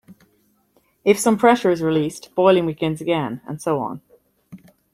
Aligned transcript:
If 1.05 1.19
some 1.19 1.37
pressure 1.37 1.69
is 1.69 1.83
released, 1.83 2.33
boiling 2.33 2.65
begins 2.65 3.01
again, 3.01 3.41
and 3.47 3.61
so 3.61 3.77
on. 3.77 4.01